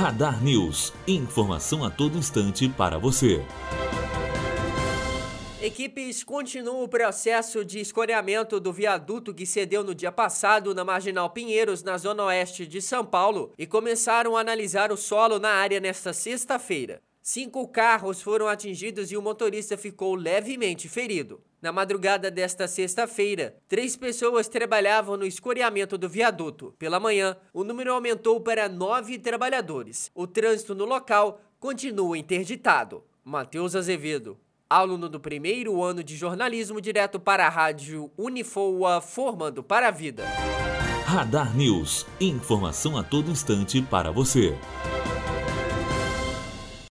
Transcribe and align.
Radar 0.00 0.42
News. 0.42 0.94
Informação 1.06 1.84
a 1.84 1.90
todo 1.90 2.16
instante 2.16 2.66
para 2.70 2.96
você. 2.96 3.44
Equipes 5.60 6.24
continuam 6.24 6.82
o 6.82 6.88
processo 6.88 7.62
de 7.62 7.80
escoreamento 7.80 8.58
do 8.58 8.72
viaduto 8.72 9.34
que 9.34 9.44
cedeu 9.44 9.84
no 9.84 9.94
dia 9.94 10.10
passado 10.10 10.74
na 10.74 10.86
Marginal 10.86 11.28
Pinheiros, 11.28 11.82
na 11.82 11.98
zona 11.98 12.24
oeste 12.24 12.66
de 12.66 12.80
São 12.80 13.04
Paulo, 13.04 13.52
e 13.58 13.66
começaram 13.66 14.38
a 14.38 14.40
analisar 14.40 14.90
o 14.90 14.96
solo 14.96 15.38
na 15.38 15.50
área 15.50 15.78
nesta 15.78 16.14
sexta-feira. 16.14 17.02
Cinco 17.22 17.68
carros 17.68 18.22
foram 18.22 18.48
atingidos 18.48 19.12
e 19.12 19.16
o 19.16 19.22
motorista 19.22 19.76
ficou 19.76 20.14
levemente 20.14 20.88
ferido. 20.88 21.40
Na 21.60 21.70
madrugada 21.70 22.30
desta 22.30 22.66
sexta-feira, 22.66 23.54
três 23.68 23.94
pessoas 23.94 24.48
trabalhavam 24.48 25.18
no 25.18 25.26
escoreamento 25.26 25.98
do 25.98 26.08
viaduto. 26.08 26.74
Pela 26.78 26.98
manhã, 26.98 27.36
o 27.52 27.62
número 27.62 27.92
aumentou 27.92 28.40
para 28.40 28.68
nove 28.68 29.18
trabalhadores. 29.18 30.10
O 30.14 30.26
trânsito 30.26 30.74
no 30.74 30.86
local 30.86 31.42
continua 31.58 32.16
interditado. 32.16 33.04
Matheus 33.22 33.76
Azevedo, 33.76 34.38
aluno 34.68 35.06
do 35.06 35.20
primeiro 35.20 35.82
ano 35.82 36.02
de 36.02 36.16
jornalismo, 36.16 36.80
direto 36.80 37.20
para 37.20 37.46
a 37.46 37.50
rádio 37.50 38.10
Unifoa, 38.16 39.02
formando 39.02 39.62
para 39.62 39.88
a 39.88 39.90
vida. 39.90 40.24
Radar 41.04 41.54
News. 41.54 42.06
Informação 42.18 42.96
a 42.96 43.02
todo 43.02 43.30
instante 43.30 43.82
para 43.82 44.10
você. 44.10 44.56